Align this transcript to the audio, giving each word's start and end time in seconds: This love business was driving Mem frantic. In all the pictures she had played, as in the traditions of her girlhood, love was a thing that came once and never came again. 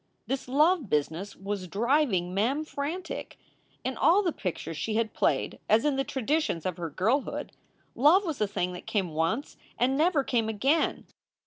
This 0.25 0.47
love 0.47 0.89
business 0.89 1.35
was 1.35 1.67
driving 1.67 2.33
Mem 2.33 2.63
frantic. 2.65 3.37
In 3.83 3.97
all 3.97 4.23
the 4.23 4.31
pictures 4.31 4.75
she 4.75 4.95
had 4.95 5.13
played, 5.13 5.59
as 5.69 5.85
in 5.85 5.95
the 5.95 6.03
traditions 6.03 6.65
of 6.65 6.77
her 6.77 6.89
girlhood, 6.89 7.51
love 7.93 8.25
was 8.25 8.41
a 8.41 8.47
thing 8.47 8.73
that 8.73 8.87
came 8.87 9.09
once 9.11 9.57
and 9.77 9.95
never 9.95 10.23
came 10.23 10.49
again. 10.49 11.05